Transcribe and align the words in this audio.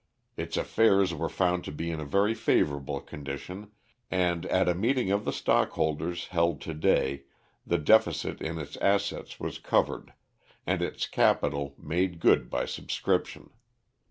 Its 0.35 0.57
affairs 0.57 1.13
were 1.13 1.29
found 1.29 1.63
to 1.63 1.71
be 1.71 1.91
in 1.91 1.99
a 1.99 2.05
very 2.05 2.33
favorable 2.33 2.99
condition, 2.99 3.69
and 4.09 4.47
at 4.47 4.67
a 4.67 4.73
meeting 4.73 5.11
of 5.11 5.25
the 5.25 5.31
stockholders, 5.31 6.29
held 6.29 6.59
to 6.59 6.73
day, 6.73 7.25
the 7.67 7.77
deficit 7.77 8.41
in 8.41 8.57
its 8.57 8.77
assets 8.77 9.39
was 9.39 9.59
covered, 9.59 10.11
and 10.65 10.81
its 10.81 11.05
capital 11.05 11.75
made 11.77 12.19
good 12.19 12.49
by 12.49 12.65
subscription. 12.65 13.51